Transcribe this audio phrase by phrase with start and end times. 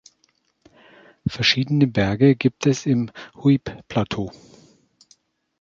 [1.27, 4.31] Verschiedene Berge gibt es im Huib-Plateau.